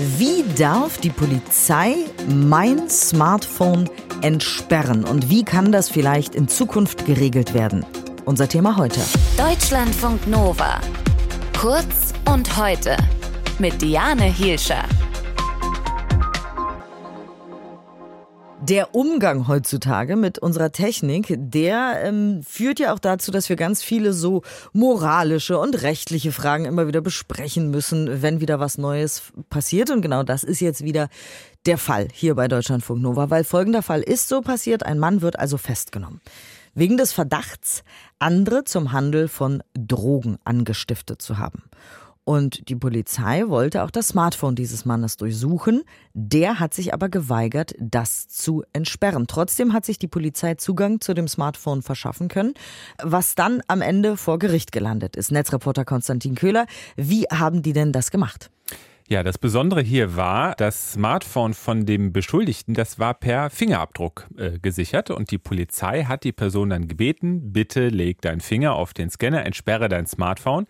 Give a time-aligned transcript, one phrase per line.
[0.00, 1.96] Wie darf die Polizei
[2.28, 3.90] mein Smartphone
[4.22, 7.84] entsperren und wie kann das vielleicht in Zukunft geregelt werden?
[8.24, 9.00] Unser Thema heute.
[9.36, 10.80] Deutschlandfunk Nova.
[11.60, 12.96] Kurz und heute
[13.58, 14.84] mit Diane Hielscher.
[18.60, 23.82] Der Umgang heutzutage mit unserer Technik, der ähm, führt ja auch dazu, dass wir ganz
[23.84, 29.90] viele so moralische und rechtliche Fragen immer wieder besprechen müssen, wenn wieder was Neues passiert.
[29.90, 31.08] Und genau das ist jetzt wieder
[31.66, 34.84] der Fall hier bei Deutschlandfunk Nova, weil folgender Fall ist so passiert.
[34.84, 36.20] Ein Mann wird also festgenommen.
[36.74, 37.84] Wegen des Verdachts,
[38.18, 41.62] andere zum Handel von Drogen angestiftet zu haben.
[42.28, 45.84] Und die Polizei wollte auch das Smartphone dieses Mannes durchsuchen.
[46.12, 49.26] Der hat sich aber geweigert, das zu entsperren.
[49.26, 52.52] Trotzdem hat sich die Polizei Zugang zu dem Smartphone verschaffen können,
[53.02, 55.32] was dann am Ende vor Gericht gelandet ist.
[55.32, 58.50] Netzreporter Konstantin Köhler, wie haben die denn das gemacht?
[59.08, 64.58] Ja, das Besondere hier war, das Smartphone von dem Beschuldigten, das war per Fingerabdruck äh,
[64.58, 69.08] gesichert und die Polizei hat die Person dann gebeten, bitte leg deinen Finger auf den
[69.08, 70.66] Scanner, entsperre dein Smartphone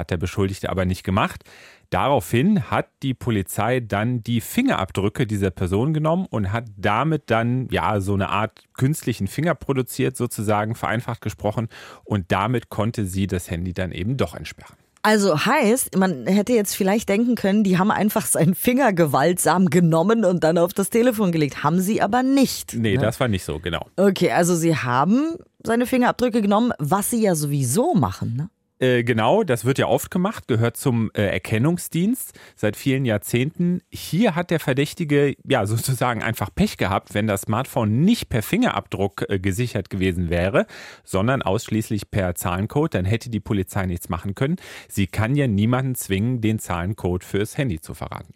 [0.00, 1.44] hat der Beschuldigte aber nicht gemacht.
[1.90, 8.00] Daraufhin hat die Polizei dann die Fingerabdrücke dieser Person genommen und hat damit dann ja
[8.00, 11.68] so eine Art künstlichen Finger produziert, sozusagen vereinfacht gesprochen.
[12.04, 14.76] Und damit konnte sie das Handy dann eben doch entsperren.
[15.02, 20.24] Also heißt, man hätte jetzt vielleicht denken können, die haben einfach seinen Finger gewaltsam genommen
[20.26, 21.64] und dann auf das Telefon gelegt.
[21.64, 22.74] Haben sie aber nicht.
[22.74, 23.02] Nee, ne?
[23.02, 23.86] das war nicht so, genau.
[23.96, 28.36] Okay, also sie haben seine Fingerabdrücke genommen, was sie ja sowieso machen.
[28.36, 28.50] Ne?
[28.80, 33.82] Äh, genau, das wird ja oft gemacht, gehört zum äh, Erkennungsdienst seit vielen Jahrzehnten.
[33.90, 39.26] Hier hat der Verdächtige ja sozusagen einfach Pech gehabt, wenn das Smartphone nicht per Fingerabdruck
[39.28, 40.66] äh, gesichert gewesen wäre,
[41.04, 44.56] sondern ausschließlich per Zahlencode, dann hätte die Polizei nichts machen können.
[44.88, 48.32] Sie kann ja niemanden zwingen, den Zahlencode fürs Handy zu verraten.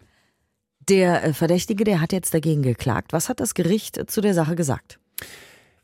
[0.90, 3.14] Der äh, Verdächtige, der hat jetzt dagegen geklagt.
[3.14, 4.98] Was hat das Gericht zu der Sache gesagt?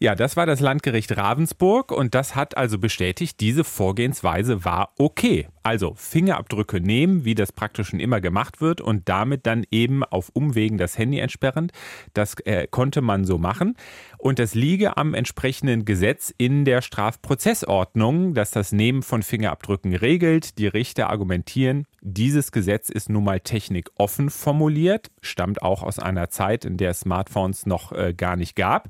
[0.02, 5.46] Ja, das war das Landgericht Ravensburg und das hat also bestätigt, diese Vorgehensweise war okay.
[5.62, 10.30] Also Fingerabdrücke nehmen, wie das praktisch schon immer gemacht wird und damit dann eben auf
[10.32, 11.70] Umwegen das Handy entsperren.
[12.14, 13.76] Das äh, konnte man so machen.
[14.16, 20.58] Und das liege am entsprechenden Gesetz in der Strafprozessordnung, das das Nehmen von Fingerabdrücken regelt.
[20.58, 26.64] Die Richter argumentieren, dieses Gesetz ist nun mal technikoffen formuliert, stammt auch aus einer Zeit,
[26.64, 28.88] in der es Smartphones noch äh, gar nicht gab.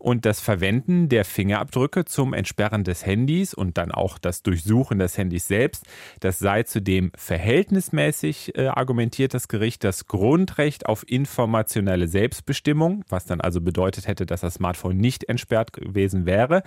[0.00, 5.18] Und das Verwenden der Fingerabdrücke zum Entsperren des Handys und dann auch das Durchsuchen des
[5.18, 5.84] Handys selbst,
[6.20, 13.40] das sei zudem verhältnismäßig, äh, argumentiert das Gericht, das Grundrecht auf informationelle Selbstbestimmung, was dann
[13.40, 16.62] also bedeutet hätte, dass das Smartphone nicht entsperrt gewesen wäre.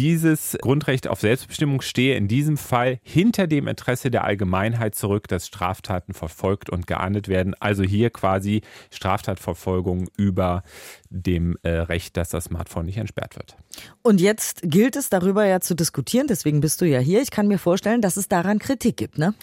[0.00, 5.46] Dieses Grundrecht auf Selbstbestimmung stehe in diesem Fall hinter dem Interesse der Allgemeinheit zurück, dass
[5.46, 7.54] Straftaten verfolgt und geahndet werden.
[7.60, 10.62] Also hier quasi Straftatverfolgung über
[11.10, 13.58] dem äh, Recht, dass das Smartphone nicht entsperrt wird.
[14.00, 17.20] Und jetzt gilt es darüber ja zu diskutieren, deswegen bist du ja hier.
[17.20, 19.34] Ich kann mir vorstellen, dass es daran Kritik gibt, ne?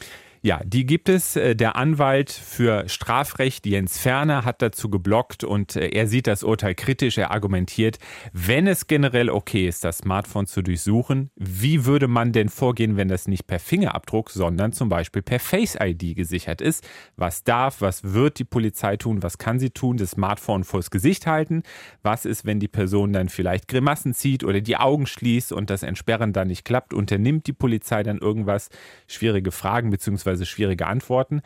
[0.48, 1.36] Ja, die gibt es.
[1.36, 6.42] Äh, der Anwalt für Strafrecht Jens Ferner hat dazu geblockt und äh, er sieht das
[6.42, 7.18] Urteil kritisch.
[7.18, 7.98] Er argumentiert,
[8.32, 13.10] wenn es generell okay ist, das Smartphone zu durchsuchen, wie würde man denn vorgehen, wenn
[13.10, 16.88] das nicht per Fingerabdruck, sondern zum Beispiel per Face ID gesichert ist?
[17.18, 19.98] Was darf, was wird die Polizei tun, was kann sie tun?
[19.98, 21.64] Das Smartphone vors Gesicht halten?
[22.04, 25.84] Was ist, wenn die Person dann vielleicht Grimassen zieht oder die Augen schließt und das
[25.84, 26.94] Entsperren dann nicht klappt?
[26.94, 28.70] Unternimmt die Polizei dann irgendwas?
[29.08, 31.42] Schwierige Fragen bzw beziehungsweise schwierige Antworten.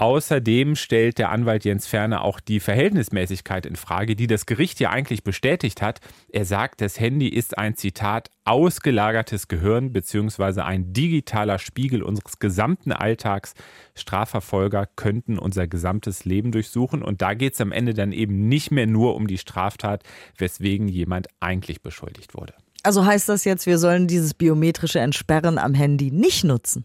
[0.00, 4.90] Außerdem stellt der Anwalt Jens Ferner auch die Verhältnismäßigkeit in Frage, die das Gericht ja
[4.90, 5.98] eigentlich bestätigt hat.
[6.32, 12.92] Er sagt, das Handy ist ein Zitat ausgelagertes Gehirn beziehungsweise ein digitaler Spiegel unseres gesamten
[12.92, 13.54] Alltags.
[13.96, 18.70] Strafverfolger könnten unser gesamtes Leben durchsuchen und da geht es am Ende dann eben nicht
[18.70, 20.04] mehr nur um die Straftat,
[20.36, 22.54] weswegen jemand eigentlich beschuldigt wurde.
[22.84, 26.84] Also heißt das jetzt, wir sollen dieses biometrische Entsperren am Handy nicht nutzen?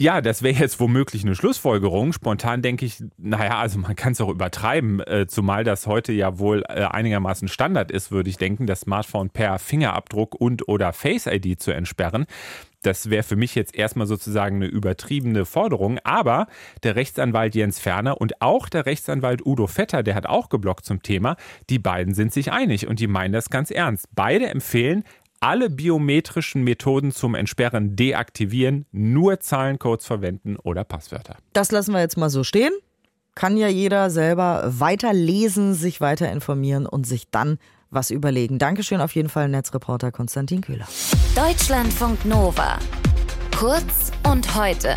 [0.00, 2.12] Ja, das wäre jetzt womöglich eine Schlussfolgerung.
[2.12, 6.38] Spontan denke ich, naja, also man kann es auch übertreiben, äh, zumal das heute ja
[6.38, 11.26] wohl äh, einigermaßen Standard ist, würde ich denken, das Smartphone per Fingerabdruck und oder Face
[11.26, 12.26] ID zu entsperren.
[12.82, 16.46] Das wäre für mich jetzt erstmal sozusagen eine übertriebene Forderung, aber
[16.84, 21.02] der Rechtsanwalt Jens Ferner und auch der Rechtsanwalt Udo Vetter, der hat auch geblockt zum
[21.02, 21.34] Thema,
[21.70, 24.06] die beiden sind sich einig und die meinen das ganz ernst.
[24.14, 25.02] Beide empfehlen,
[25.40, 31.36] alle biometrischen Methoden zum Entsperren deaktivieren, nur Zahlencodes verwenden oder Passwörter.
[31.52, 32.72] Das lassen wir jetzt mal so stehen.
[33.34, 37.58] Kann ja jeder selber weiterlesen, sich weiter informieren und sich dann
[37.90, 38.58] was überlegen.
[38.58, 40.86] Dankeschön auf jeden Fall, Netzreporter Konstantin Köhler.
[41.34, 42.78] Deutschlandfunk Nova.
[43.56, 44.94] Kurz und heute.